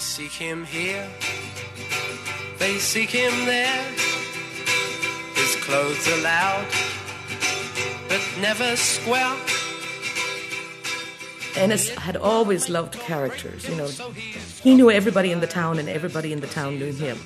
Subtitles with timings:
[0.00, 1.06] seek him here,
[2.58, 3.84] they seek him there.
[5.34, 6.66] His clothes are loud,
[8.08, 9.36] but never square.
[11.56, 13.88] Ennis had always loved characters, you know.
[14.62, 17.18] He knew everybody in the town and everybody in the town knew him.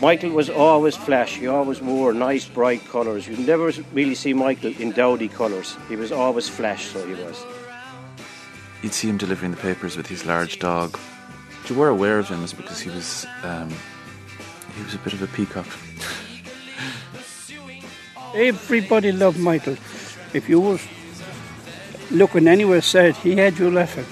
[0.00, 1.36] Michael was always flash.
[1.36, 3.26] He always wore nice, bright colours.
[3.26, 5.76] You never really see Michael in dowdy colours.
[5.88, 7.44] He was always flash, so he was.
[8.82, 10.98] You'd see him delivering the papers with his large dog.
[11.68, 13.68] You were aware of him as because he was um,
[14.76, 15.66] he was a bit of a peacock.
[18.34, 19.76] Everybody loved Michael.
[20.32, 20.78] If you were
[22.10, 24.06] looking anywhere said he had you laughing.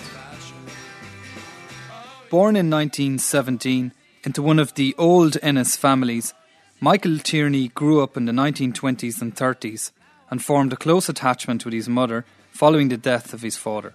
[2.29, 3.93] Born in 1917
[4.25, 6.35] into one of the old Ennis families,
[6.81, 9.93] Michael Tierney grew up in the 1920s and 30s
[10.31, 13.93] and formed a close attachment with his mother following the death of his father.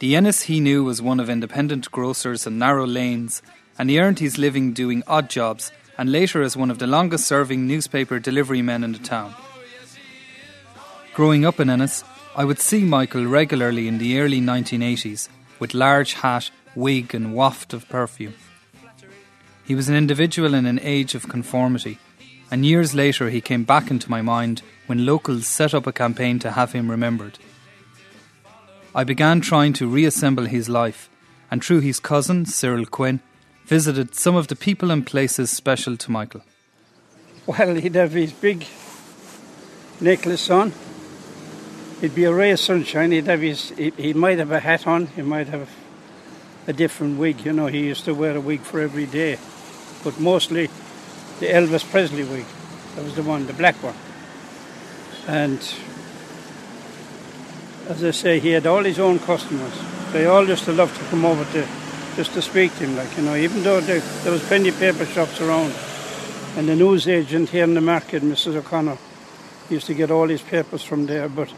[0.00, 3.42] The Ennis he knew was one of independent grocers in narrow lanes,
[3.78, 7.26] and he earned his living doing odd jobs and later as one of the longest
[7.26, 9.34] serving newspaper delivery men in the town.
[11.12, 12.02] Growing up in Ennis,
[12.34, 15.28] I would see Michael regularly in the early 1980s
[15.58, 18.32] with large hat, wig, and waft of perfume.
[19.66, 21.98] He was an individual in an age of conformity,
[22.50, 26.38] and years later he came back into my mind when locals set up a campaign
[26.38, 27.38] to have him remembered.
[28.94, 31.08] I began trying to reassemble his life,
[31.50, 33.20] and through his cousin, Cyril Quinn,
[33.64, 36.42] visited some of the people and places special to Michael.
[37.46, 38.66] Well, he'd have his big
[40.00, 40.72] necklace on.
[41.98, 43.12] It'd be a ray of sunshine.
[43.12, 43.70] He'd have his.
[43.70, 45.06] He, he might have a hat on.
[45.08, 45.70] He might have
[46.66, 47.44] a different wig.
[47.44, 49.38] You know, he used to wear a wig for every day,
[50.02, 50.68] but mostly
[51.38, 52.46] the Elvis Presley wig.
[52.96, 53.94] That was the one, the black one.
[55.28, 55.60] And
[57.90, 59.72] as I say, he had all his own customers.
[60.12, 61.66] They all used to love to come over to
[62.16, 63.34] just to speak to him, like you know.
[63.34, 65.74] Even though there, there was plenty of paper shops around,
[66.56, 68.56] and the news agent here in the market, Mrs.
[68.56, 68.96] O'Connor,
[69.68, 71.28] used to get all his papers from there.
[71.28, 71.52] But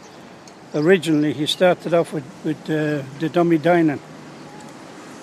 [0.73, 3.99] originally, he started off with with uh, the dummy dining.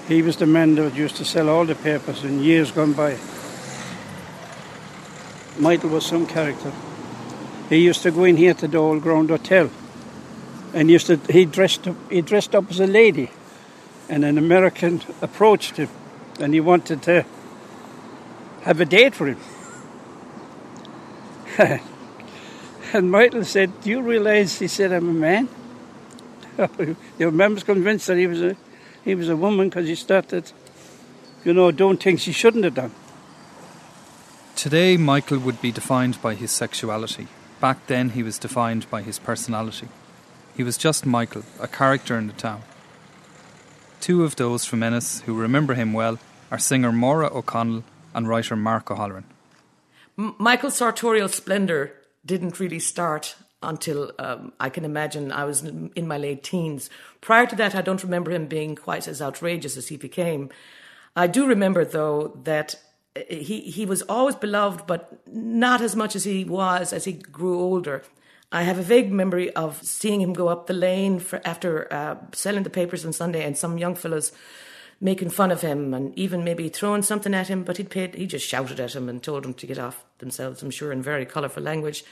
[0.06, 3.16] He was the man that used to sell all the papers in years gone by.
[5.58, 6.72] Michael was some character.
[7.68, 9.70] He used to go in here to the old ground hotel,
[10.72, 13.30] and used to he dressed up he dressed up as a lady,
[14.08, 15.88] and an American approached him,
[16.38, 17.24] and he wanted to
[18.62, 19.38] have a date for him.
[22.92, 25.48] and Michael said, "Do you realise?" He said, "I'm a man."
[26.56, 28.56] the was convinced that he was a
[29.04, 30.52] he was a woman because he started,
[31.44, 32.92] you know, doing things he shouldn't have done.
[34.56, 37.28] Today, Michael would be defined by his sexuality.
[37.60, 39.88] Back then, he was defined by his personality.
[40.60, 42.60] He was just Michael, a character in the town.
[43.98, 46.18] Two of those from Ennis who remember him well
[46.50, 47.82] are singer Maura O'Connell
[48.14, 49.24] and writer Mark O'Halloran.
[50.18, 51.92] M- Michael's sartorial splendour
[52.26, 56.90] didn't really start until um, I can imagine I was in my late teens.
[57.22, 60.50] Prior to that, I don't remember him being quite as outrageous as he became.
[61.16, 62.74] I do remember, though, that
[63.16, 67.14] uh, he he was always beloved, but not as much as he was as he
[67.14, 68.02] grew older.
[68.52, 72.16] I have a vague memory of seeing him go up the lane for, after uh,
[72.32, 74.32] selling the papers on Sunday, and some young fellows
[75.00, 77.62] making fun of him and even maybe throwing something at him.
[77.62, 80.62] But he'd paid, he just shouted at him and told him to get off themselves.
[80.62, 82.04] I'm sure in very colourful language.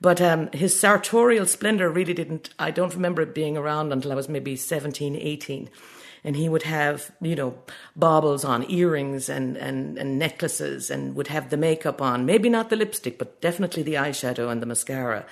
[0.00, 2.50] But um, his sartorial splendour really didn't.
[2.58, 5.70] I don't remember it being around until I was maybe 17, 18
[6.24, 7.56] and he would have you know
[7.94, 12.68] baubles on earrings and, and, and necklaces and would have the makeup on maybe not
[12.68, 15.24] the lipstick but definitely the eyeshadow and the mascara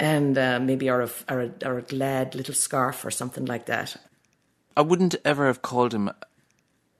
[0.00, 3.66] and uh, maybe or a, or, a, or a glad little scarf or something like
[3.66, 3.96] that
[4.76, 6.10] I wouldn't ever have called him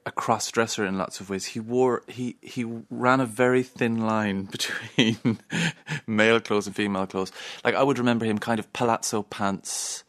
[0.06, 1.46] a cross dresser in lots of ways.
[1.46, 5.38] He wore he he ran a very thin line between
[6.06, 7.32] male clothes and female clothes.
[7.64, 10.04] Like I would remember him kind of palazzo pants,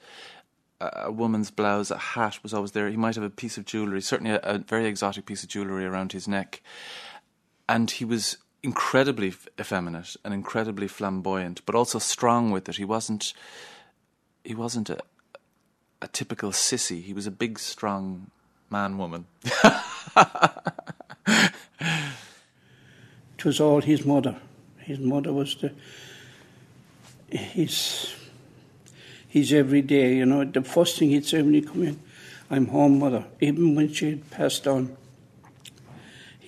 [0.79, 2.89] a woman's blouse, a hat was always there.
[2.89, 5.85] He might have a piece of jewelry, certainly a, a very exotic piece of jewelry
[5.85, 6.61] around his neck,
[7.69, 12.77] and he was incredibly effeminate and incredibly flamboyant, but also strong with it.
[12.77, 13.33] He wasn't
[14.43, 14.99] he wasn't a
[16.01, 17.03] a typical sissy.
[17.03, 18.31] He was a big, strong
[18.69, 19.25] man woman.
[23.41, 24.35] It was all his mother.
[24.77, 25.73] His mother was the
[27.35, 28.13] his
[29.27, 30.17] his every day.
[30.17, 31.99] You know, the first thing he'd say when he come in,
[32.51, 34.95] "I'm home, mother." Even when she had passed on,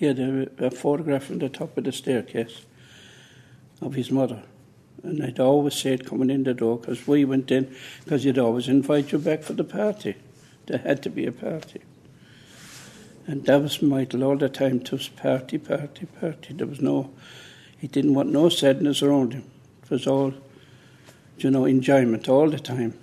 [0.04, 2.66] he had a, a photograph on the top of the staircase
[3.82, 4.44] of his mother.
[5.02, 7.74] And I'd always say it coming in the door because we went in
[8.04, 10.16] because he'd always invite you back for the party.
[10.66, 11.82] There had to be a party.
[13.28, 14.84] And that was Michael all the time.
[14.92, 16.54] Was party, party, party.
[16.54, 17.10] There was no,
[17.78, 19.46] he didn't want no sadness around him.
[19.84, 20.34] It was all,
[21.38, 22.94] you know, enjoyment all the time.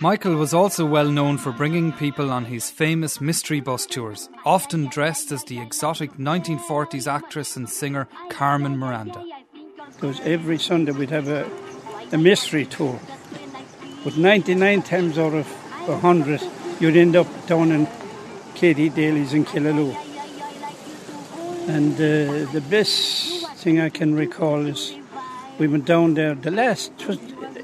[0.00, 4.86] Michael was also well known for bringing people on his famous mystery bus tours, often
[4.86, 9.24] dressed as the exotic 1940s actress and singer Carmen Miranda.
[9.92, 11.48] Because every Sunday we'd have a,
[12.12, 12.98] a mystery tour.
[14.02, 15.46] But 99 times out of
[15.88, 16.42] 100,
[16.80, 17.88] you'd end up down in
[18.54, 19.96] Katie Daly's in Killaloe.
[21.68, 24.94] And uh, the best thing I can recall is
[25.58, 26.34] we went down there.
[26.34, 26.98] The last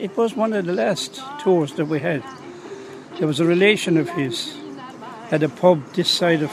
[0.01, 2.23] it was, one of the last tours that we had.
[3.19, 4.57] There was a relation of his
[5.31, 6.53] at a pub this side of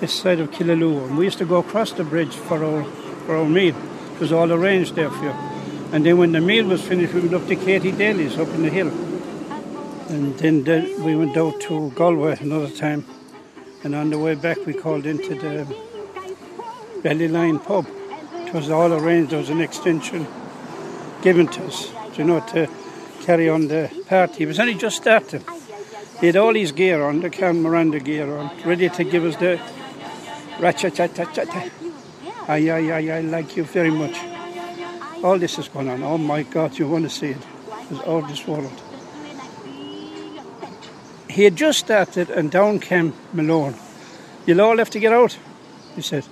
[0.00, 2.84] this side of Killaloe, and we used to go across the bridge for our
[3.26, 3.74] for our meal.
[4.14, 5.34] It was all arranged there for you.
[5.92, 8.62] And then when the meal was finished, we went up to Katie Daly's up in
[8.62, 8.88] the hill.
[10.08, 13.04] And then the, we went out to Galway another time.
[13.84, 15.66] And on the way back, we called into the
[17.02, 17.86] Ballyline pub.
[18.46, 19.30] It was all arranged.
[19.30, 20.26] There was an extension
[21.22, 22.68] given to us, you know, to
[23.22, 24.44] carry on the party.
[24.44, 25.42] It was only just starting.
[26.20, 29.36] He had all his gear on, the Carmen Miranda gear on, ready to give us
[29.36, 29.60] the
[30.60, 31.72] ratchet-chat-chat-chat.
[32.46, 34.16] Aye, aye, aye, I like you very much.
[35.22, 36.02] All this is going on.
[36.02, 37.38] Oh my God, you want to see it.
[37.68, 38.72] It was all this world.
[41.28, 43.74] He had just started, and down came Malone.
[44.46, 45.36] You'll all have to get out,
[45.96, 46.24] he said.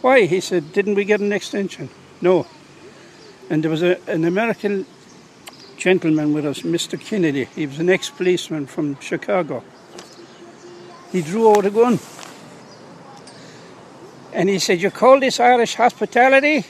[0.00, 0.26] Why?
[0.26, 1.88] He said, didn't we get an extension?
[2.20, 2.46] No.
[3.48, 4.86] And there was a, an American
[5.84, 6.98] gentleman with us, Mr.
[6.98, 7.44] Kennedy.
[7.44, 9.62] He was an ex policeman from Chicago.
[11.12, 11.98] He drew out a gun.
[14.32, 16.64] And he said, You call this Irish hospitality?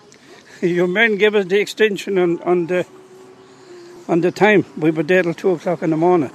[0.60, 2.86] Your men gave us the extension on, on the
[4.06, 4.66] on the time.
[4.76, 6.30] We were there till two o'clock in the morning.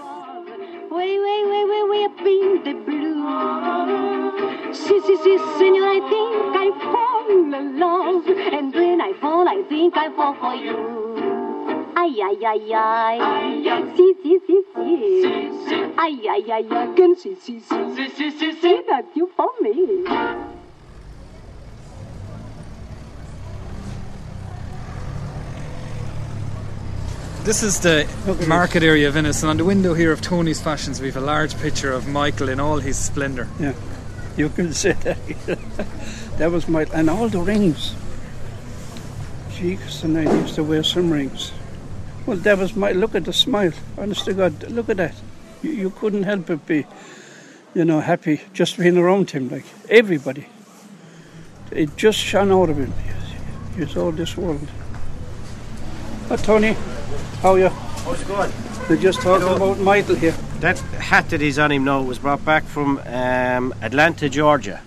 [5.80, 8.28] I think I fall in love.
[8.28, 10.97] And when I fall, I think I fall for you.
[12.08, 13.84] Ay, ay, ay, ay.
[13.98, 15.76] Si, si, si, si.
[15.98, 16.88] Ay, ay, ay, ay.
[16.96, 17.76] Can si, si, si.
[17.96, 18.82] Si, si, si, si.
[18.88, 20.08] that you for me.
[27.44, 28.08] This is the
[28.48, 31.26] market area of Ennis, and on the window here of Tony's Fashions, we have a
[31.26, 33.50] large picture of Michael in all his splendour.
[33.60, 33.74] Yeah,
[34.38, 35.18] you can say that.
[36.38, 37.96] that was my and all the rings.
[39.52, 41.52] Cheeks and I used to wear some rings.
[42.28, 43.72] Well, that was my look at the smile.
[43.98, 45.16] Honest to God, look at that.
[45.64, 46.86] You, you couldn't help but be,
[47.74, 49.48] you know, happy just being around him.
[49.50, 50.46] Like everybody,
[51.72, 52.94] it just shone out of him.
[53.78, 54.68] He's all this world.
[56.30, 56.74] Oh, Tony,
[57.42, 57.70] how are you?
[57.70, 58.52] How's it going?
[58.90, 59.72] They're just talking Hello.
[59.72, 60.36] about Michael here.
[60.60, 64.82] That hat that he's on him now was brought back from um, Atlanta, Georgia.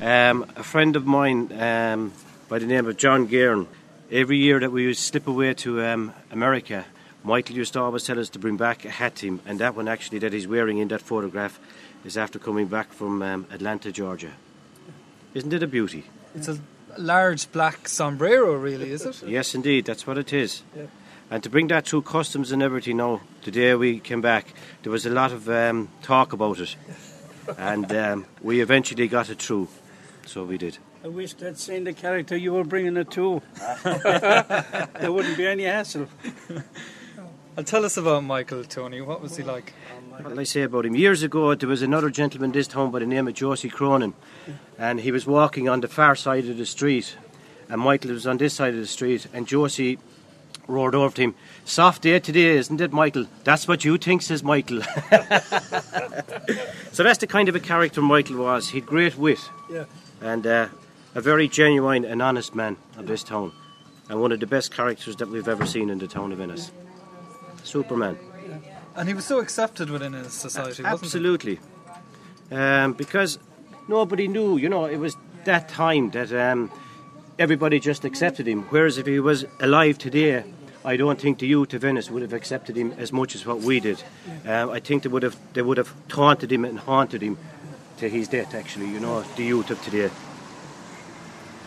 [0.00, 2.12] Um, a friend of mine um,
[2.48, 3.66] by the name of John Guerin,
[4.12, 6.84] every year that we would slip away to um, America,
[7.24, 9.88] Michael used to always tell us to bring back a hat him, and that one
[9.88, 11.58] actually that he's wearing in that photograph
[12.04, 14.32] is after coming back from um, Atlanta, Georgia.
[15.34, 16.04] Isn't it a beauty?
[16.34, 16.58] It's a
[16.98, 19.22] large black sombrero, really, is it?
[19.22, 20.62] Yes, indeed, that's what it is.
[21.30, 24.52] And to bring that through customs and everything now, the day we came back,
[24.82, 26.76] there was a lot of um, talk about it.
[27.58, 29.66] And um, we eventually got it through.
[30.26, 30.78] So we did.
[31.04, 33.42] I wish they'd seen the character you were bringing it to.
[33.84, 36.06] there wouldn't be any hassle.
[37.56, 39.00] Well, tell us about Michael, Tony.
[39.00, 39.72] What was he like?
[40.10, 40.94] What did I say about him?
[40.94, 44.14] Years ago, there was another gentleman in this town by the name of Josie Cronin.
[44.78, 47.16] And he was walking on the far side of the street.
[47.68, 49.26] And Michael was on this side of the street.
[49.32, 49.98] And Josie
[50.68, 53.26] roared over to him, Soft day today, isn't it, Michael?
[53.42, 54.82] That's what you think, says Michael.
[56.92, 58.68] so that's the kind of a character Michael was.
[58.70, 59.40] He'd great wit.
[59.70, 59.84] Yeah.
[60.20, 60.68] And uh,
[61.14, 63.52] a very genuine and honest man of this town.
[64.08, 66.70] And one of the best characters that we've ever seen in the town of Ennis.
[67.62, 68.18] Superman.
[68.94, 71.60] And he was so accepted within his society, wasn't Absolutely.
[72.50, 73.38] Um, because
[73.88, 76.70] nobody knew, you know, it was that time that um,
[77.38, 78.64] everybody just accepted him.
[78.64, 80.44] Whereas if he was alive today,
[80.84, 83.60] I don't think the youth of Ennis would have accepted him as much as what
[83.60, 84.02] we did.
[84.46, 87.38] Um, I think they would have they would have taunted him and haunted him
[87.98, 88.54] to his death.
[88.54, 90.10] Actually, you know, the youth of today.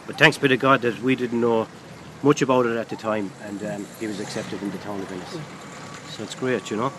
[0.08, 1.68] But thanks be to God that we didn't know
[2.24, 5.12] much about it at the time, and um, he was accepted in the town of
[5.12, 5.38] Ennis.
[6.16, 6.92] So it's great, you know.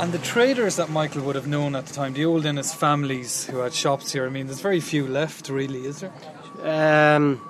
[0.00, 3.44] And the traders that Michael would have known at the time, the old Ennis families
[3.46, 6.12] who had shops here, I mean, there's very few left, really, is there?
[6.62, 7.40] Um,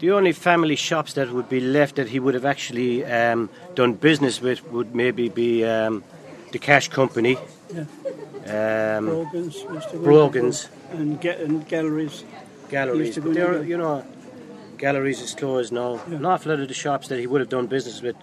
[0.00, 3.94] the only family shops that would be left that he would have actually um, done
[3.94, 6.02] business with would maybe be um,
[6.52, 7.38] the Cash Company,
[7.72, 8.96] Yeah.
[8.98, 9.56] um, Brogan's.
[9.62, 10.68] used Brogan's.
[10.90, 12.24] And, ga- and galleries.
[12.74, 13.06] Galleries.
[13.06, 13.64] Used to But go they're, there.
[13.64, 14.04] you know,
[14.78, 15.94] galleries is closed now.
[16.08, 16.16] Yeah.
[16.16, 18.16] An awful lot of the shops that he would have done business with,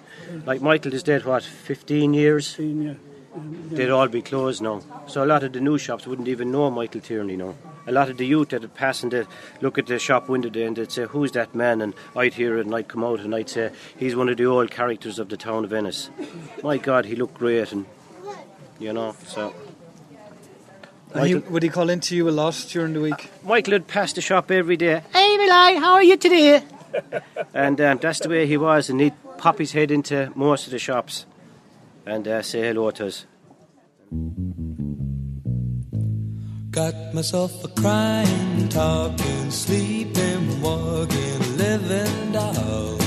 [0.45, 2.47] like Michael is dead, what, 15 years?
[2.55, 2.97] Senior.
[3.33, 3.77] Um, yeah.
[3.77, 4.81] They'd all be closed now.
[5.07, 7.55] So a lot of the new shops wouldn't even know Michael Tierney now.
[7.87, 9.25] A lot of the youth that'd pass and they'd
[9.61, 11.81] look at the shop window there and they'd say, Who's that man?
[11.81, 14.45] And I'd hear it and I'd come out and I'd say, He's one of the
[14.45, 16.09] old characters of the town of Ennis.
[16.61, 17.85] My God, he looked great and
[18.79, 19.53] you know, so
[21.25, 23.29] he, would he call into you a lot during the week?
[23.43, 25.01] Michael would pass the shop every day.
[25.13, 26.63] Hey, Billy, how are you today?
[27.53, 30.71] and um, that's the way he was, and he'd pop his head into most of
[30.71, 31.25] the shops
[32.05, 33.25] and uh, say hello to us.
[36.71, 42.97] Got myself a crying, talking, sleeping, walking, living doll.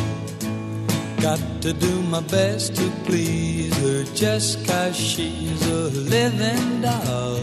[1.21, 7.41] Got to do my best to please her just 'cause she's a living doll.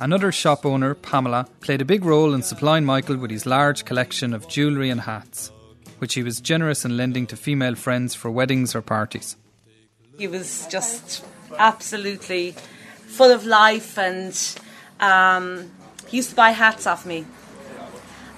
[0.00, 4.32] Another shop owner, Pamela, played a big role in supplying Michael with his large collection
[4.32, 5.50] of jewellery and hats,
[5.98, 9.36] which he was generous in lending to female friends for weddings or parties.
[10.16, 11.24] He was just
[11.58, 12.54] absolutely
[13.06, 14.38] full of life, and
[15.00, 15.70] um,
[16.06, 17.26] he used to buy hats off me.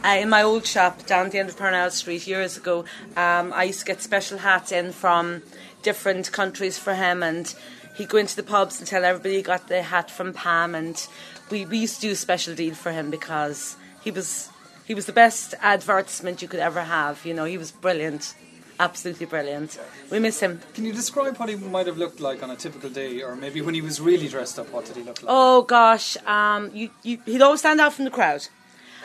[0.02, 2.86] Uh, in my old shop down at the end of Parnell Street years ago,
[3.18, 5.42] um, I used to get special hats in from
[5.82, 7.54] different countries for him, and
[7.96, 11.06] he'd go into the pubs and tell everybody he got the hat from Pam, and
[11.50, 14.48] we, we used to do a special deal for him because he was
[14.86, 17.24] he was the best advertisement you could ever have.
[17.24, 18.34] You know, he was brilliant,
[18.80, 19.78] absolutely brilliant.
[20.10, 20.60] We miss him.
[20.74, 23.60] Can you describe what he might have looked like on a typical day, or maybe
[23.60, 25.30] when he was really dressed up, what did he look like?
[25.30, 28.48] Oh gosh, um, you, you, he'd always stand out from the crowd.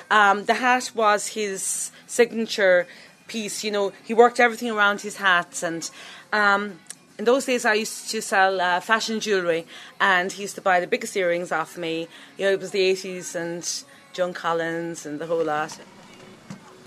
[0.09, 2.87] Um, the hat was his signature
[3.27, 3.63] piece.
[3.63, 5.89] You know, he worked everything around his hats, and
[6.35, 6.79] um,
[7.17, 9.65] in those days I used to sell uh, fashion jewellery,
[9.99, 12.07] and he used to buy the biggest earrings off me.
[12.37, 13.61] You know, it was the eighties and
[14.13, 15.79] Joan Collins and the whole lot.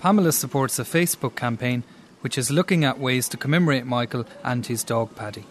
[0.01, 1.83] Pamela supports a Facebook campaign
[2.21, 5.45] which is looking at ways to commemorate Michael and his dog Paddy.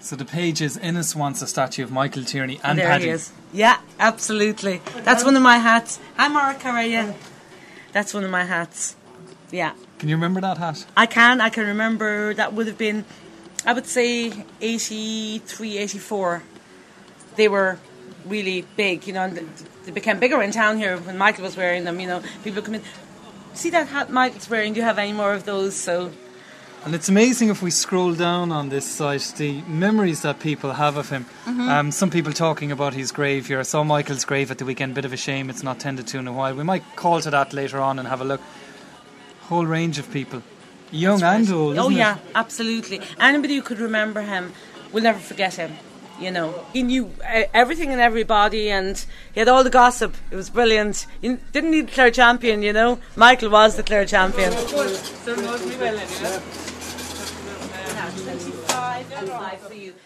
[0.00, 3.04] So the page is Ennis wants a statue of Michael Tierney and there Paddy.
[3.04, 3.32] he is.
[3.52, 4.80] Yeah, absolutely.
[5.04, 5.98] That's one of my hats.
[6.16, 6.60] Hi, Mark.
[6.60, 7.14] How are you?
[7.92, 8.94] That's one of my hats.
[9.50, 9.72] Yeah.
[9.98, 10.86] Can you remember that hat?
[10.96, 11.40] I can.
[11.40, 13.04] I can remember that would have been,
[13.66, 16.42] I would say, 83, 84.
[17.36, 17.78] They were
[18.24, 19.48] really big, you know, and
[19.84, 22.22] they became bigger in town here when Michael was wearing them, you know.
[22.44, 22.82] People come in,
[23.54, 25.74] see that hat Michael's wearing, do you have any more of those?
[25.74, 26.12] So,
[26.84, 30.96] And it's amazing if we scroll down on this site the memories that people have
[30.96, 31.26] of him.
[31.44, 31.68] Mm-hmm.
[31.68, 33.58] Um, some people talking about his grave here.
[33.58, 34.94] I saw Michael's grave at the weekend.
[34.94, 36.54] Bit of a shame it's not tended to in a while.
[36.54, 38.40] We might call to that later on and have a look.
[39.48, 40.42] Whole range of people,
[40.90, 41.78] young and old.
[41.78, 41.96] oh isn't it?
[41.96, 43.00] yeah, absolutely.
[43.18, 44.52] Anybody who could remember him
[44.92, 45.72] will never forget him.
[46.20, 47.10] You know, he knew
[47.54, 49.02] everything and everybody, and
[49.32, 50.16] he had all the gossip.
[50.30, 51.06] It was brilliant.
[51.22, 52.98] You didn't need Clare champion, you know.
[53.14, 54.52] Michael was the Clare champion.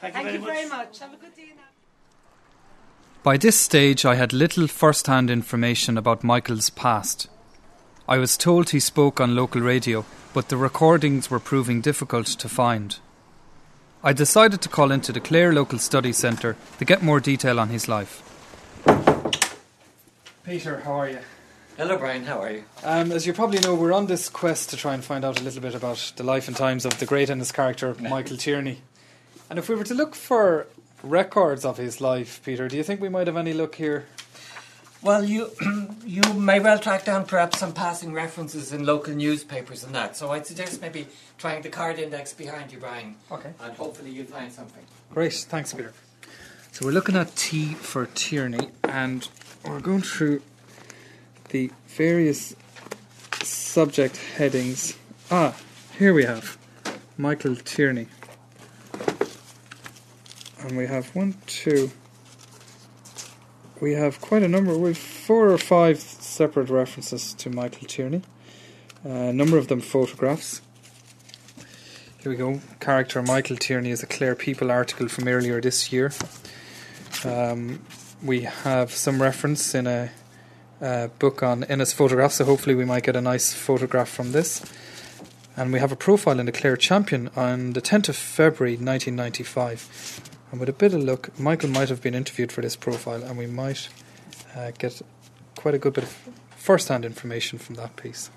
[0.03, 0.99] Thank you very much.
[0.99, 1.63] Have a good day now.
[3.23, 7.29] By this stage, I had little first hand information about Michael's past.
[8.09, 10.05] I was told he spoke on local radio,
[10.35, 12.99] but the recordings were proving difficult to find.
[14.03, 17.69] I decided to call into the Clare Local Study Centre to get more detail on
[17.69, 18.29] his life.
[20.45, 21.19] Peter, how are you?
[21.77, 22.25] Hello, Brian.
[22.25, 22.65] How are you?
[22.83, 25.45] Um, as you probably know, we're on this quest to try and find out a
[25.45, 28.83] little bit about the life and times of the great and his character, Michael Tierney.
[29.49, 30.67] And if we were to look for
[31.05, 34.07] records of his life, Peter, do you think we might have any luck here?
[35.03, 35.51] Well, you
[36.07, 40.17] you may well track down perhaps some passing references in local newspapers and that.
[40.17, 41.07] So I'd suggest maybe
[41.39, 43.17] trying the card index behind you, Brian.
[43.31, 43.53] Okay.
[43.61, 44.85] And hopefully you'll find something.
[45.13, 45.93] Great, thanks, Peter.
[46.71, 49.29] So we're looking at T for Tierney, and
[49.65, 50.41] we're going through
[51.51, 52.55] the various
[53.43, 54.97] subject headings.
[55.31, 55.57] Ah,
[55.99, 56.57] here we have
[57.19, 58.07] Michael Tierney.
[60.61, 61.91] And we have one, two.
[63.83, 64.79] We have quite a number.
[64.79, 68.23] We've four or five separate references to Michael Tierney.
[69.05, 70.63] Uh, a number of them photographs.
[72.23, 72.61] Here we go.
[72.79, 76.13] Character Michael Tierney is a Clare People article from earlier this year.
[77.25, 77.81] Um,
[78.23, 80.11] we have some reference in a,
[80.81, 84.63] uh book on Ennis photographs, so hopefully we might get a nice photograph from this.
[85.57, 90.31] And we have a profile in the Clare Champion on the 10th of February 1995.
[90.53, 93.39] And with a bit of luck, Michael might have been interviewed for this profile, and
[93.39, 93.89] we might
[94.55, 95.01] uh, get
[95.57, 96.11] quite a good bit of
[96.57, 98.29] first hand information from that piece.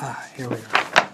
[0.00, 1.10] Ah, here we are.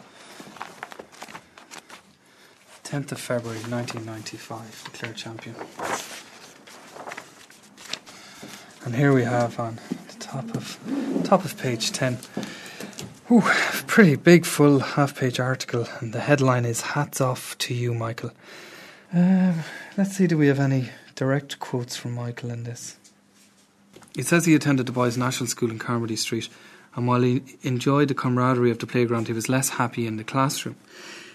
[2.85, 5.57] 10th of February 1995, Clare champion.
[8.85, 9.81] And here we have on
[10.33, 10.79] top of
[11.25, 12.17] top of page 10.
[13.31, 13.43] Ooh,
[13.87, 18.31] pretty big full half page article and the headline is Hats off to you Michael.
[19.13, 19.63] Um,
[19.99, 22.97] let's see do we have any direct quotes from Michael in this.
[24.17, 26.49] It says he attended the Boys National School in Carmody Street
[26.97, 30.25] and while he enjoyed the camaraderie of the playground he was less happy in the
[30.25, 30.77] classroom.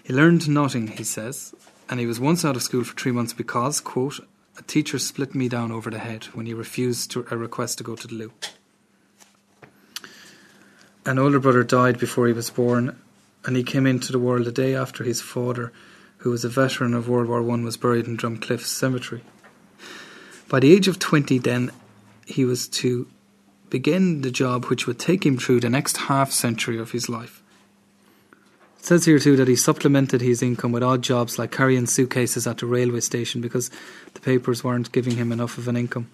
[0.03, 1.53] He learned nothing, he says,
[1.87, 4.21] and he was once out of school for three months because, quote,
[4.57, 7.83] a teacher split me down over the head when he refused to, a request to
[7.83, 8.31] go to the loo.
[11.07, 12.99] An older brother died before he was born,
[13.45, 15.71] and he came into the world a day after his father,
[16.17, 19.21] who was a veteran of World War One, was buried in Drumcliff Cemetery.
[20.49, 21.71] By the age of 20, then,
[22.25, 23.07] he was to
[23.69, 27.41] begin the job which would take him through the next half century of his life.
[28.77, 32.45] It says here too that he supplemented his income with odd jobs like carrying suitcases
[32.45, 33.71] at the railway station because
[34.13, 36.09] the papers weren't giving him enough of an income.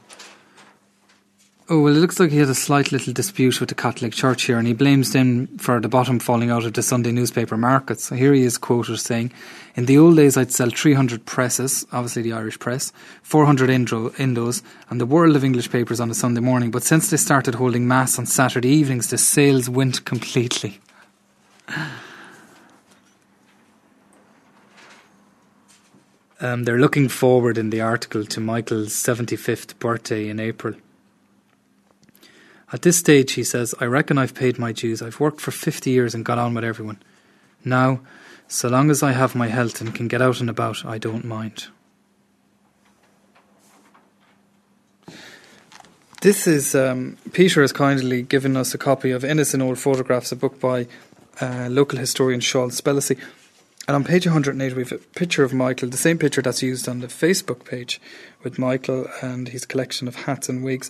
[1.70, 4.44] Oh, well, it looks like he had a slight little dispute with the Catholic Church
[4.44, 8.02] here, and he blames them for the bottom falling out of the Sunday newspaper market.
[8.02, 9.32] So here he is quoted saying,
[9.74, 12.92] In the old days, I'd sell 300 presses, obviously the Irish press,
[13.22, 16.70] 400 Indo- Indos, and the world of English papers on a Sunday morning.
[16.70, 20.82] But since they started holding Mass on Saturday evenings, the sales went completely.
[26.42, 30.74] Um, they're looking forward in the article to Michael's 75th birthday in April.
[32.74, 35.04] At this stage, he says, I reckon I've paid my dues.
[35.04, 37.00] I've worked for 50 years and got on with everyone.
[37.64, 38.02] Now,
[38.48, 41.24] so long as I have my health and can get out and about, I don't
[41.24, 41.68] mind.
[46.22, 50.36] This is um, Peter has kindly given us a copy of Innocent Old Photographs, a
[50.36, 50.88] book by
[51.42, 53.20] uh, local historian Sean Spellissy.
[53.88, 56.88] And on page 108, we have a picture of Michael, the same picture that's used
[56.88, 58.02] on the Facebook page
[58.44, 60.90] with Michael and his collection of hats and wigs.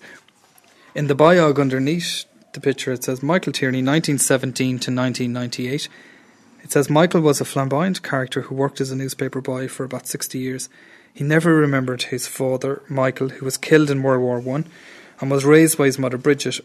[0.96, 5.90] In the biog underneath the picture, it says Michael Tierney, 1917 to 1998.
[6.64, 10.06] It says Michael was a flamboyant character who worked as a newspaper boy for about
[10.06, 10.70] 60 years.
[11.12, 14.68] He never remembered his father, Michael, who was killed in World War One,
[15.20, 16.64] and was raised by his mother, Bridget.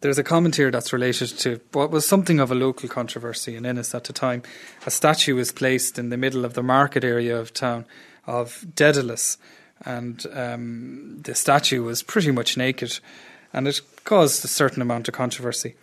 [0.00, 3.64] There's a comment here that's related to what was something of a local controversy in
[3.64, 4.42] Ennis at the time.
[4.86, 7.84] A statue was placed in the middle of the market area of town
[8.26, 9.38] of Daedalus,
[9.84, 12.98] and um, the statue was pretty much naked,
[13.52, 15.74] and it caused a certain amount of controversy.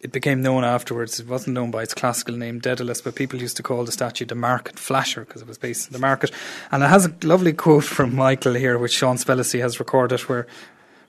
[0.00, 1.18] It became known afterwards.
[1.18, 4.26] It wasn't known by its classical name, Daedalus, but people used to call the statue
[4.26, 6.30] the Market Flasher because it was based in the market.
[6.70, 10.46] And it has a lovely quote from Michael here, which Sean Spellissy has recorded, where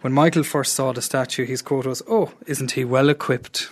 [0.02, 3.70] when Michael first saw the statue, his quote was, Oh, isn't he well equipped?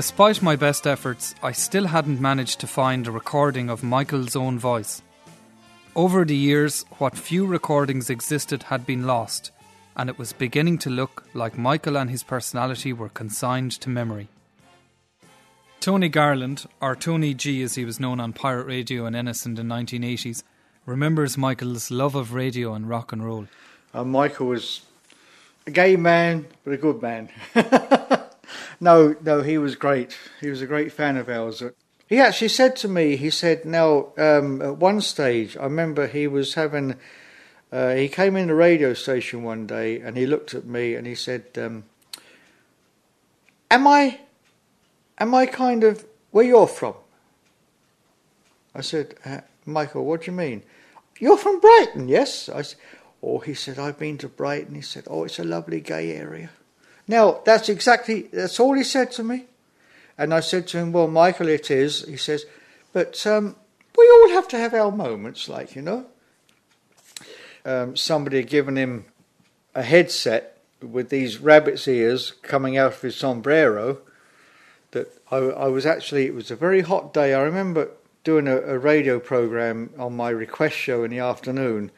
[0.00, 4.58] Despite my best efforts, I still hadn't managed to find a recording of Michael's own
[4.58, 5.02] voice.
[5.94, 9.50] Over the years, what few recordings existed had been lost,
[9.94, 14.28] and it was beginning to look like Michael and his personality were consigned to memory.
[15.80, 19.54] Tony Garland, or Tony G as he was known on pirate radio in Ennis in
[19.54, 20.44] the 1980s,
[20.86, 23.48] remembers Michael's love of radio and rock and roll.
[23.92, 24.80] Uh, Michael was
[25.66, 27.28] a gay man, but a good man.
[28.80, 30.16] no, no, he was great.
[30.40, 31.62] He was a great fan of ours.
[32.06, 36.26] He actually said to me, he said, now, um, at one stage, I remember he
[36.26, 36.96] was having,
[37.70, 41.06] uh, he came in the radio station one day and he looked at me and
[41.06, 41.84] he said, um,
[43.70, 44.18] am I,
[45.18, 46.94] am I kind of where you're from?
[48.74, 50.62] I said, uh, Michael, what do you mean?
[51.18, 52.48] You're from Brighton, yes?
[52.48, 52.78] I said,
[53.22, 54.74] oh, he said, I've been to Brighton.
[54.74, 56.50] He said, oh, it's a lovely gay area.
[57.10, 59.46] Now, that's exactly, that's all he said to me.
[60.16, 62.04] And I said to him, Well, Michael, it is.
[62.06, 62.44] He says,
[62.92, 63.56] But um,
[63.98, 66.06] we all have to have our moments, like, you know.
[67.64, 69.06] Um, somebody had given him
[69.74, 73.98] a headset with these rabbit's ears coming out of his sombrero.
[74.92, 77.34] That I, I was actually, it was a very hot day.
[77.34, 77.90] I remember
[78.22, 81.90] doing a, a radio program on my request show in the afternoon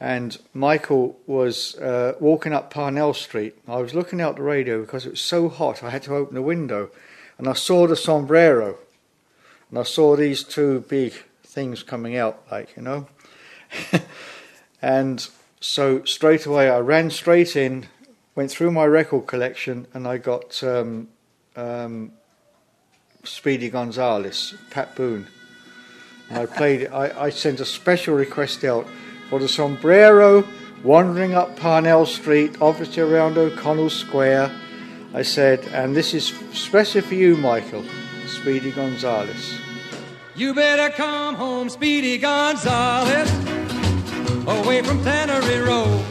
[0.00, 3.56] and Michael was uh, walking up Parnell Street.
[3.66, 6.34] I was looking out the radio because it was so hot I had to open
[6.34, 6.90] the window
[7.38, 8.76] and I saw the sombrero,
[9.70, 13.06] and I saw these two big things coming out, like you know,
[14.82, 15.26] and
[15.60, 17.86] so straight away I ran straight in,
[18.34, 21.08] went through my record collection, and I got um,
[21.54, 22.12] um,
[23.22, 25.28] Speedy Gonzales, Pat Boone.
[26.28, 26.88] And I played.
[26.88, 28.86] I, I sent a special request out
[29.28, 30.44] for the sombrero
[30.82, 34.50] wandering up Parnell Street, obviously around O'Connell Square.
[35.14, 37.84] I said, and this is special for you, Michael,
[38.26, 39.58] Speedy Gonzales.
[40.34, 43.30] You better come home, Speedy Gonzales,
[44.46, 46.04] away from Tannery Road.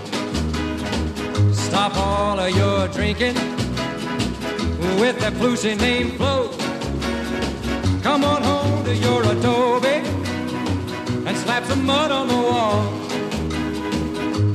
[1.53, 3.35] Stop all of your drinking
[4.99, 6.49] with that flusy named Flo.
[8.01, 9.87] Come on home to your adobe
[11.27, 13.06] and slap some mud on the wall.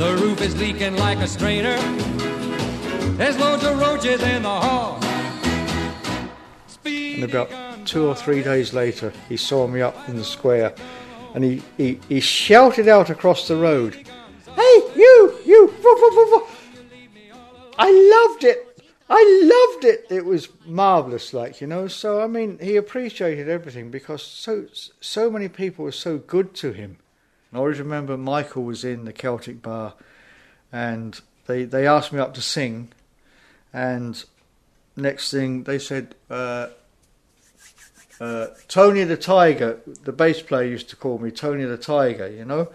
[0.02, 1.76] The roof is leaking like a strainer.
[3.16, 4.98] There's loads of roaches in the hall.
[6.84, 10.74] And about two or three days later, he saw me up in the square
[11.34, 16.30] and he, he, he shouted out across the road, Hey, you, you, woof, woof, woof,
[16.32, 16.72] woof."
[17.78, 18.82] I loved it.
[19.08, 20.06] I loved it.
[20.10, 21.86] It was marvelous, like you know.
[21.86, 24.66] So I mean, he appreciated everything because so
[25.00, 26.98] so many people were so good to him.
[27.52, 29.94] I always remember Michael was in the Celtic bar,
[30.72, 32.88] and they they asked me up to sing,
[33.72, 34.24] and
[34.96, 36.14] next thing they said.
[36.30, 36.68] Uh,
[38.20, 42.44] uh, Tony the Tiger, the bass player used to call me Tony the Tiger, you
[42.44, 42.68] know.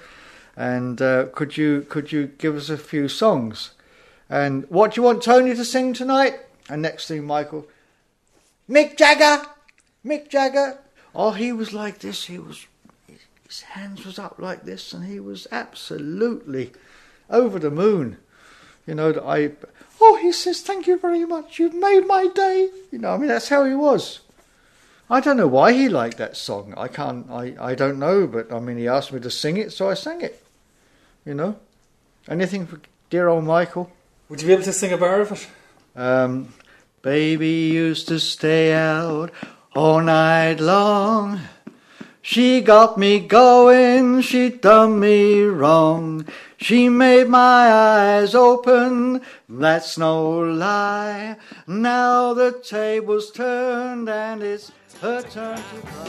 [0.57, 3.71] And uh, could you could you give us a few songs?
[4.29, 6.39] And what do you want Tony to sing tonight?
[6.69, 7.65] And next thing, Michael,
[8.69, 9.45] Mick Jagger,
[10.05, 10.79] Mick Jagger.
[11.15, 12.25] Oh, he was like this.
[12.25, 12.67] He was,
[13.47, 16.73] his hands was up like this, and he was absolutely
[17.29, 18.17] over the moon.
[18.85, 19.51] You know that I.
[20.01, 21.57] Oh, he says, "Thank you very much.
[21.57, 24.19] You've made my day." You know, I mean, that's how he was.
[25.09, 26.73] I don't know why he liked that song.
[26.75, 27.29] I can't.
[27.31, 29.93] I, I don't know, but I mean, he asked me to sing it, so I
[29.93, 30.43] sang it.
[31.25, 31.57] You know,
[32.27, 33.89] anything for dear old Michael.
[34.27, 35.47] Would you be able to sing a bar of it?
[35.95, 36.53] Um,
[37.01, 39.31] baby used to stay out
[39.73, 41.39] all night long.
[42.29, 46.27] She got me going, she done me wrong.
[46.57, 51.37] She made my eyes open, that's no lie.
[51.67, 56.07] Now the table's turned and it's her turn to cry.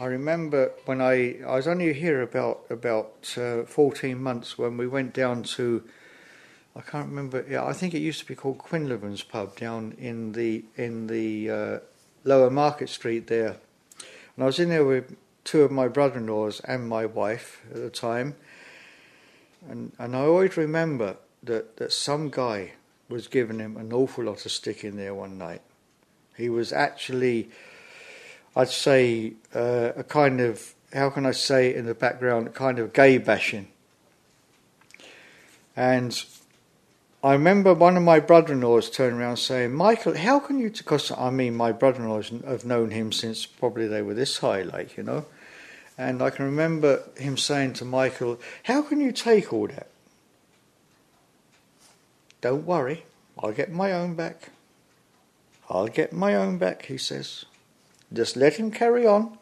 [0.00, 4.86] I remember when I I was only here about about uh, fourteen months when we
[4.86, 5.82] went down to
[6.76, 10.32] I can't remember yeah I think it used to be called Quinlivan's pub down in
[10.32, 11.78] the in the uh,
[12.22, 13.56] Lower Market Street there,
[14.36, 17.90] and I was in there with two of my brother-in-laws and my wife at the
[17.90, 18.36] time,
[19.68, 22.72] and and I always remember that that some guy
[23.08, 25.62] was giving him an awful lot of stick in there one night.
[26.36, 27.50] He was actually
[28.58, 32.92] I'd say uh, a kind of how can I say in the background, kind of
[32.92, 33.68] gay bashing.
[35.76, 36.20] And
[37.22, 41.30] I remember one of my brother-in-laws turning around saying, "Michael, how can you?" Because I
[41.30, 45.26] mean, my brother-in-laws have known him since probably they were this high, like you know.
[45.96, 49.86] And I can remember him saying to Michael, "How can you take all that?"
[52.40, 53.04] Don't worry,
[53.38, 54.50] I'll get my own back.
[55.70, 57.44] I'll get my own back, he says.
[58.12, 59.38] Just let him carry on.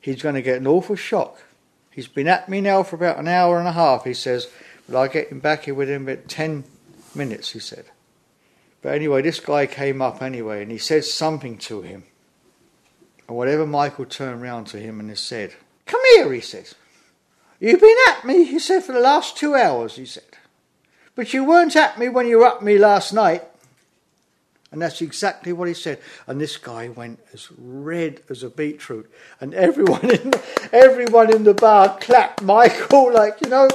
[0.00, 1.42] He's going to get an awful shock.
[1.90, 4.48] He's been at me now for about an hour and a half, he says,
[4.86, 6.64] but I'll get him back here within about 10
[7.14, 7.86] minutes, he said.
[8.82, 12.04] But anyway, this guy came up anyway and he said something to him.
[13.26, 15.54] And whatever Michael turned round to him and said,
[15.86, 16.68] Come here, he said.
[17.60, 20.24] You've been at me, he said, for the last two hours, he said.
[21.14, 23.44] But you weren't at me when you were at me last night.
[24.74, 26.00] And that's exactly what he said.
[26.26, 29.08] And this guy went as red as a beetroot.
[29.40, 33.68] And everyone in the, everyone in the bar clapped Michael, like, you know.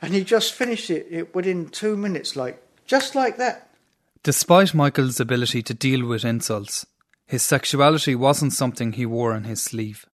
[0.00, 3.70] And he just finished it, it within two minutes, like, just like that.
[4.22, 6.86] Despite Michael's ability to deal with insults,
[7.26, 10.06] his sexuality wasn't something he wore on his sleeve.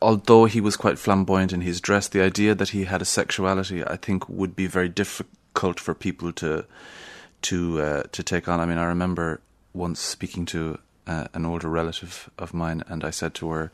[0.00, 3.84] although he was quite flamboyant in his dress, the idea that he had a sexuality,
[3.84, 6.64] I think, would be very difficult for people to
[7.42, 8.60] to uh, to take on.
[8.60, 9.40] I mean, I remember
[9.76, 13.70] once speaking to uh, an older relative of mine, and I said to her,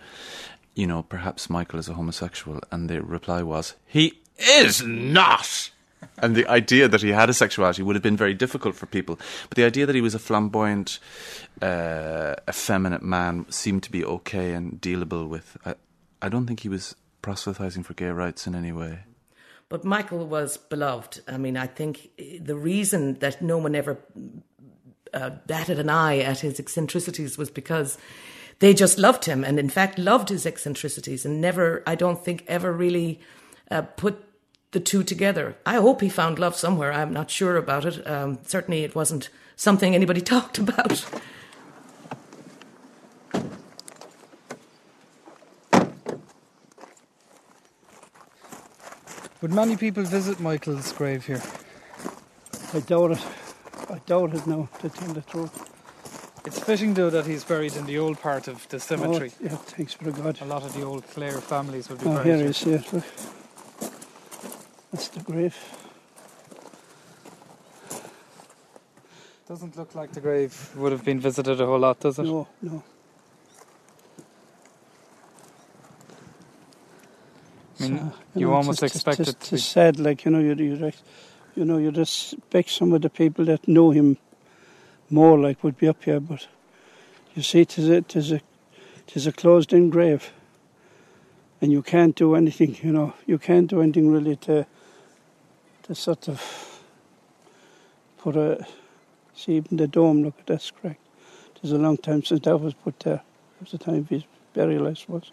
[0.75, 5.71] "You know, perhaps Michael is a homosexual," and the reply was, "He is not."
[6.19, 9.19] And the idea that he had a sexuality would have been very difficult for people.
[9.49, 10.99] But the idea that he was a flamboyant,
[11.61, 15.57] uh, effeminate man seemed to be okay and dealable with.
[15.65, 15.75] I,
[16.21, 19.05] I don't think he was proselytizing for gay rights in any way.
[19.69, 21.23] But Michael was beloved.
[21.27, 23.99] I mean, I think the reason that no one ever
[25.14, 27.98] uh, batted an eye at his eccentricities was because
[28.59, 32.44] they just loved him and, in fact, loved his eccentricities and never, I don't think,
[32.46, 33.20] ever really
[33.70, 34.25] uh, put
[34.72, 35.57] the two together.
[35.66, 36.92] I hope he found love somewhere.
[36.92, 38.07] I'm not sure about it.
[38.07, 41.05] Um, certainly, it wasn't something anybody talked about.
[49.42, 51.42] Would many people visit Michael's grave here?
[52.72, 53.41] I doubt it.
[53.92, 55.70] I doubt it now, to tell the truth.
[56.46, 59.33] It's fitting, though, that he's buried in the old part of the cemetery.
[59.35, 60.40] Oh, yeah, thanks for God.
[60.40, 62.44] A lot of the old Clare families would be Oh, buried here here.
[62.44, 62.92] he is, yes.
[62.92, 63.05] Look.
[64.92, 65.57] That's the grave.
[69.48, 72.24] Doesn't look like the grave would have been visited a whole lot, does it?
[72.24, 72.83] No, no.
[77.81, 79.57] I mean, So, you know, almost expect it it's, to be.
[79.57, 80.96] it's sad, like, you know, you, you, like,
[81.55, 84.17] you know, you'd expect some of the people that know him
[85.11, 86.47] more, like, would be up here, but
[87.35, 88.41] you see, tis a, tis a,
[89.07, 90.33] tis a closed-in grave,
[91.61, 94.67] and you can't do anything, you know, you can't do anything really to,
[95.83, 96.81] to sort of
[98.19, 98.67] put a,
[99.35, 100.99] see, even the dome, look, at that's cracked.
[101.62, 103.23] It's a long time since that was put there.
[103.61, 105.31] It was the time of his burial, I suppose.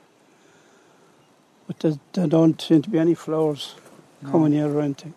[1.65, 3.75] But there, there don't seem to be any flowers
[4.21, 4.29] No.
[4.31, 5.15] coming here or anything.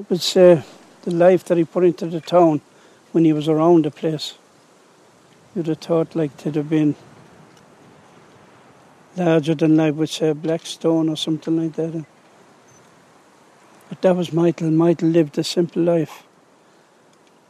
[0.00, 0.62] It was uh,
[1.02, 2.62] the life that he put into the town
[3.12, 4.32] when he was around the place.
[5.54, 6.94] You'd have thought like there'd have been
[9.14, 12.06] larger than life with say Blackstone or something like that.
[13.90, 14.70] But that was Michael.
[14.70, 16.22] Michael lived a simple life.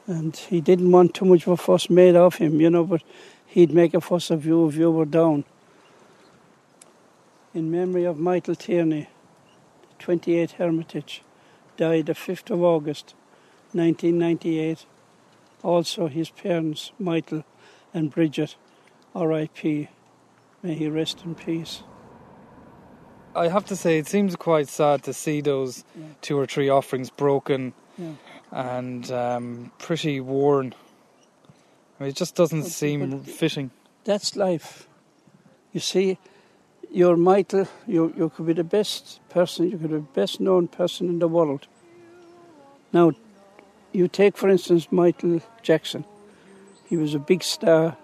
[0.09, 3.05] And he didn't want too much of a fuss made of him, you know, but
[3.47, 5.45] he'd make a fuss of you if you were down.
[7.55, 9.09] In memory of Michael Tierney,
[10.01, 11.23] 28 Hermitage,
[11.81, 13.15] died the 5th of August
[13.73, 14.85] 1998.
[15.63, 17.43] Also his parents, Michael
[17.95, 18.57] and Bridget,
[19.15, 19.89] R.I.P.
[20.63, 21.83] May he rest in peace.
[23.35, 26.05] I have to say, it seems quite sad to see those Yeah.
[26.21, 28.13] two or three offerings broken Yeah.
[28.51, 30.75] and um, pretty worn.
[31.99, 33.71] I mean, it just doesn't But- seem but- fitting.
[34.05, 34.87] That's life.
[35.73, 36.19] You see,
[36.91, 40.69] you're Michael, you, you could be the best person, you could be the best known
[40.69, 41.69] person in the world.
[42.93, 43.13] Now,
[43.93, 46.05] you take, for instance, Michael Jackson.
[46.89, 47.97] He was a big star.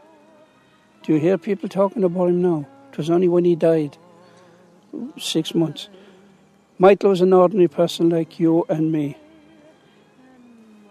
[1.02, 2.66] Do you hear people talking about him now?
[2.92, 3.98] It was only when he died,
[5.18, 5.88] six months.
[6.78, 9.16] Michael was an ordinary person like you and me.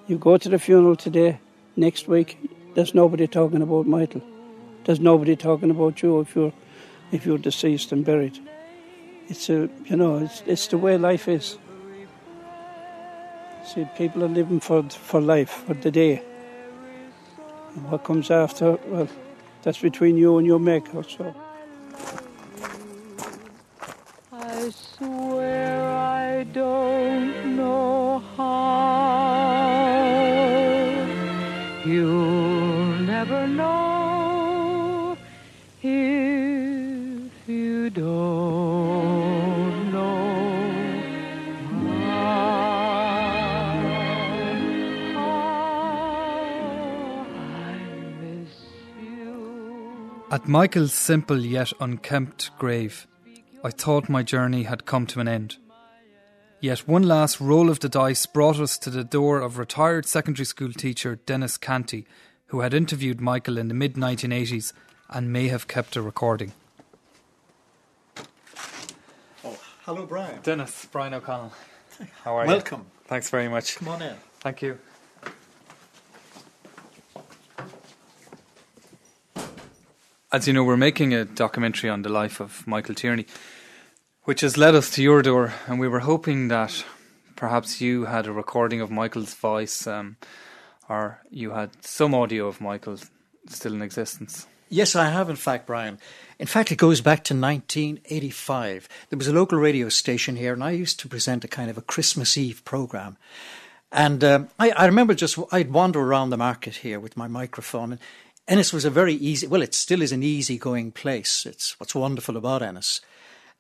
[0.08, 1.40] You go to the funeral today,
[1.76, 2.38] next week,
[2.76, 4.22] there's nobody talking about Michael.
[4.84, 6.54] There's nobody talking about you if you're
[7.12, 8.38] if you're deceased and buried.
[9.28, 11.58] It's a you know it's it's the way life is.
[13.66, 16.22] See, people are living for for life for the day.
[17.76, 19.08] And what comes after, well,
[19.64, 21.04] that's between you and your maker.
[21.04, 21.36] So.
[24.32, 29.05] I swear I don't know how.
[50.46, 53.08] At Michael's simple yet unkempt grave,
[53.64, 55.58] I thought my journey had come to an end.
[56.60, 60.46] Yet one last roll of the dice brought us to the door of retired secondary
[60.46, 62.06] school teacher Dennis Canty,
[62.50, 64.72] who had interviewed Michael in the mid 1980s
[65.10, 66.54] and may have kept a recording.
[69.44, 70.42] Oh, hello, Brian.
[70.44, 71.54] Dennis, Brian O'Connell.
[72.24, 72.52] How are Welcome.
[72.52, 72.54] you?
[72.54, 72.86] Welcome.
[73.06, 73.78] Thanks very much.
[73.78, 74.16] Come on in.
[74.42, 74.78] Thank you.
[80.36, 83.26] As you know, we're making a documentary on the life of Michael Tierney,
[84.24, 86.84] which has led us to your door, and we were hoping that
[87.38, 90.18] perhaps you had a recording of Michael's voice, um,
[90.90, 92.98] or you had some audio of Michael
[93.48, 94.46] still in existence.
[94.68, 96.00] Yes, I have, in fact, Brian.
[96.38, 98.90] In fact, it goes back to 1985.
[99.10, 101.78] There was a local radio station here, and I used to present a kind of
[101.78, 103.16] a Christmas Eve program.
[103.90, 107.94] And um, I, I remember just I'd wander around the market here with my microphone,
[107.94, 108.02] and
[108.48, 109.48] Ennis was a very easy.
[109.48, 111.46] Well, it still is an easygoing place.
[111.46, 113.02] It's what's wonderful about Ennis.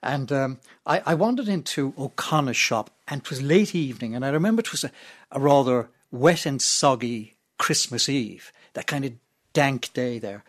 [0.04, 4.30] And um, I, I wandered into O'Connor's shop, and it was late evening, and I
[4.30, 4.91] remember it was a,
[5.32, 9.13] a rather wet and soggy Christmas Eve, that kind of
[9.54, 10.43] dank day there.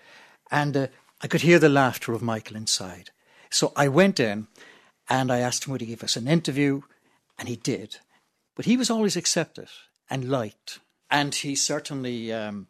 [0.50, 0.86] And uh,
[1.22, 3.10] I could hear the laughter of Michael inside.
[3.50, 4.48] So I went in
[5.08, 6.82] and I asked him would he give us an interview,
[7.38, 7.98] and he did.
[8.54, 9.68] But he was always accepted
[10.10, 12.66] and liked, and he certainly um,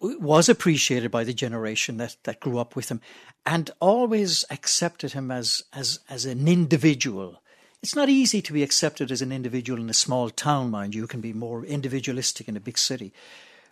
[0.00, 3.00] was appreciated by the generation that, that grew up with him,
[3.46, 7.42] and always accepted him as as as an individual.
[7.82, 11.02] It's not easy to be accepted as an individual in a small town, mind you.
[11.02, 13.14] You can be more individualistic in a big city.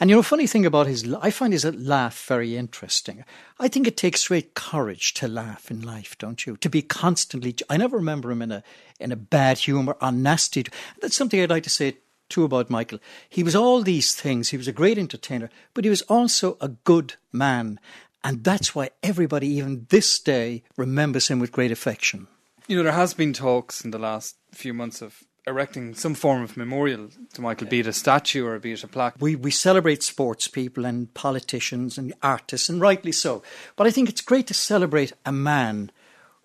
[0.00, 3.24] And you know, funny thing about his, I find his laugh very interesting.
[3.58, 6.56] I think it takes great courage to laugh in life, don't you?
[6.58, 8.62] To be constantly, I never remember him in a,
[9.00, 10.64] in a bad humour or nasty.
[11.00, 11.96] That's something I'd like to say
[12.28, 12.98] too about Michael.
[13.28, 14.50] He was all these things.
[14.50, 17.80] He was a great entertainer, but he was also a good man.
[18.24, 22.26] And that's why everybody, even this day, remembers him with great affection.
[22.66, 26.42] You know, there has been talks in the last few months of erecting some form
[26.42, 29.14] of memorial to Michael, be it a statue or be it a plaque.
[29.18, 33.42] We we celebrate sports people and politicians and artists, and rightly so.
[33.74, 35.90] But I think it's great to celebrate a man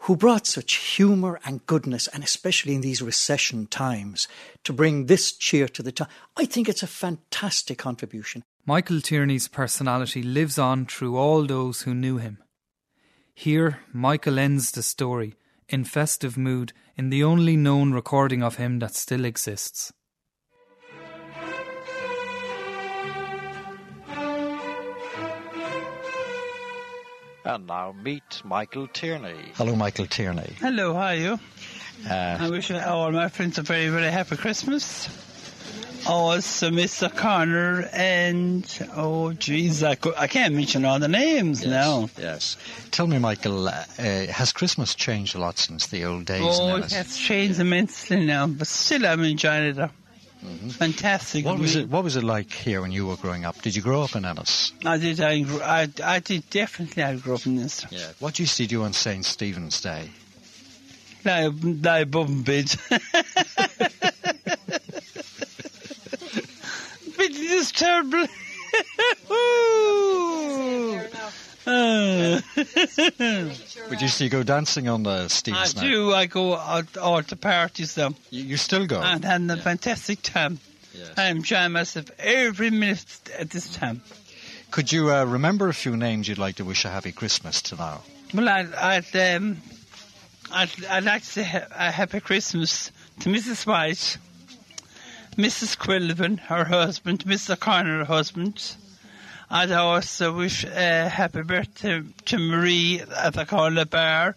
[0.03, 4.27] who brought such humour and goodness, and especially in these recession times,
[4.63, 6.09] to bring this cheer to the time.
[6.35, 8.43] I think it's a fantastic contribution.
[8.65, 12.39] Michael Tierney's personality lives on through all those who knew him.
[13.33, 15.35] Here, Michael ends the story
[15.69, 19.93] in festive mood in the only known recording of him that still exists.
[27.45, 29.51] And now meet Michael Tierney.
[29.55, 30.55] Hello, Michael Tierney.
[30.59, 31.39] Hello, how are you?
[32.09, 35.09] Uh, I wish all my friends a very, very happy Christmas.
[36.05, 37.13] Also, Mr.
[37.13, 38.63] Connor and
[38.95, 42.09] oh, jeez, I, I can't mention all the names yes, now.
[42.17, 42.57] Yes.
[42.91, 46.59] Tell me, Michael, uh, has Christmas changed a lot since the old days?
[46.59, 49.89] Oh, in it has changed immensely now, but still I'm enjoying it.
[50.43, 51.45] Fantastic.
[51.45, 51.49] Mm-hmm.
[51.49, 51.89] What was it?
[51.89, 53.61] What was it like here when you were growing up?
[53.61, 54.73] Did you grow up in Ennis?
[54.85, 55.19] I did.
[55.21, 57.03] I, grew, I, I did definitely.
[57.03, 57.85] I grew up in this.
[57.89, 58.11] Yeah.
[58.19, 59.23] What used to you do on St.
[59.23, 60.09] Stephen's Day?
[61.25, 62.75] No, no above in bed.
[62.89, 63.01] but
[67.19, 68.25] it is terrible.
[69.31, 71.01] Ooh.
[71.65, 72.41] Uh.
[73.89, 75.81] Would you see you go dancing on the I Stephen's night?
[75.81, 76.13] do.
[76.13, 78.13] I go out, out to parties though.
[78.29, 79.01] You, you still go?
[79.01, 80.59] And having a fantastic time.
[81.17, 83.05] I am enjoying myself every minute
[83.37, 84.01] at this time.
[84.71, 87.75] Could you uh, remember a few names you'd like to wish a happy Christmas to
[87.75, 88.01] now?
[88.33, 89.57] Well, I'd, I'd, um,
[90.51, 93.65] I'd, I'd like to say a happy Christmas to Mrs.
[93.67, 94.17] White,
[95.37, 95.77] Mrs.
[95.77, 97.59] Quillivan, her husband, Mr.
[97.59, 98.75] Connor, her husband.
[99.49, 104.35] I'd also wish a happy birthday to Marie at the Corner Bar,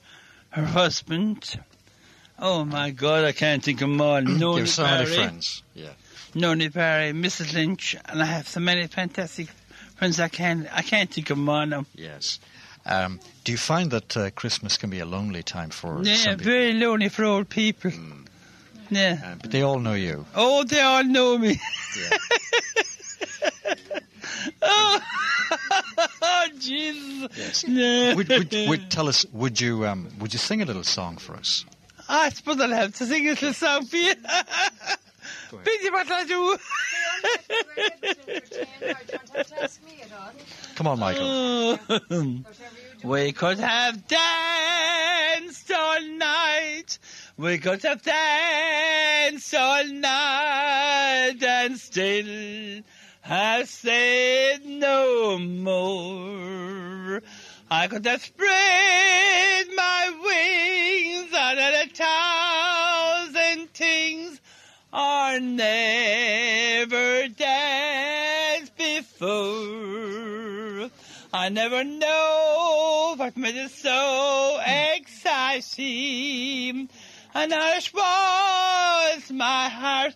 [0.51, 1.59] her husband.
[2.38, 4.21] Oh my God, I can't think of all.
[4.21, 5.62] Noni so many friends.
[5.75, 5.90] Yeah.
[6.35, 7.55] Noni Barry, Mrs.
[7.55, 9.49] Lynch, and I have so many fantastic
[9.97, 10.21] friends.
[10.21, 11.87] I can't, I can't think of all now.
[11.95, 12.38] Yes.
[12.85, 16.73] Um, do you find that uh, Christmas can be a lonely time for Yeah, very
[16.75, 17.90] lonely for old people.
[18.90, 19.19] Yeah.
[19.25, 20.27] Uh, but they all know you.
[20.35, 21.59] Oh, they all know me.
[24.62, 27.29] oh, Jesus.
[27.37, 27.67] Yes.
[27.69, 28.15] No.
[28.17, 29.25] would, would, would tell us?
[29.33, 31.65] Would you um, would you sing a little song for us?
[32.09, 34.15] I suppose I'll have to sing a little song for you.
[35.65, 36.57] Pity what I do.
[40.77, 41.79] Come on, Michael.
[43.03, 46.99] we could have danced all night.
[47.37, 52.83] We could have danced all night and still
[53.27, 57.21] have said no more.
[57.69, 64.41] I could have spread my wings on a thousand things
[64.93, 69.27] are never danced before.
[71.33, 74.61] I never know what made it so
[74.94, 76.88] exciting.
[77.35, 80.15] And Irish was my heart.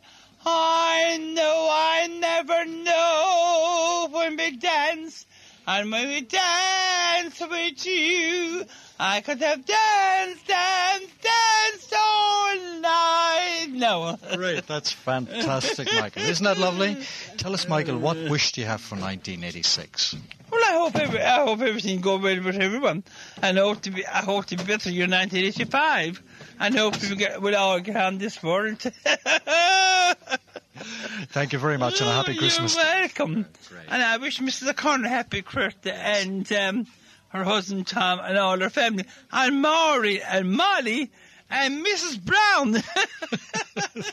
[0.53, 5.27] I know I never know when we dance.
[5.67, 8.65] And when we dance with you,
[8.99, 13.67] I could have danced, danced, danced all night.
[13.71, 14.19] No.
[14.35, 16.23] Great, that's fantastic, Michael.
[16.23, 16.97] Isn't that lovely?
[17.37, 20.17] Tell us, Michael, what wish do you have for 1986?
[20.51, 23.05] Well, I hope every, I hope everything go well with everyone,
[23.41, 26.21] and I hope to be I hope to be better year 1985,
[26.59, 28.77] and hope we get we'll all get on this morning.
[31.31, 32.75] Thank you very much, and a happy Christmas.
[32.77, 33.47] You're welcome.
[33.89, 34.69] And I wish Mrs.
[34.71, 36.87] O'Connor a happy birthday, and um,
[37.29, 41.11] her husband Tom, and all her family, and Maury and Molly.
[41.53, 42.25] And Mrs.
[42.25, 42.75] Brown.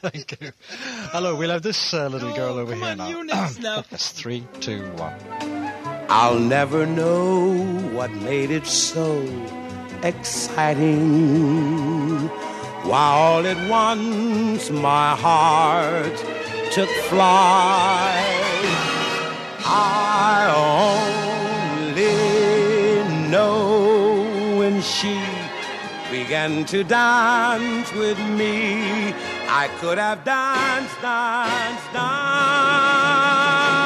[0.01, 0.51] Thank you.
[1.11, 3.07] Hello, we'll have this uh, little girl over come here on, now.
[3.09, 3.83] you next now.
[3.91, 5.13] It's three, two, one.
[6.09, 7.53] I'll never know
[7.93, 9.21] what made it so.
[10.01, 10.97] exciting.
[12.87, 16.15] While all at once my heart
[16.77, 18.23] took flight.
[19.65, 20.45] I
[21.81, 25.19] only know when she
[26.11, 29.11] began to dance with me,
[29.49, 33.76] I could have danced, danced, danced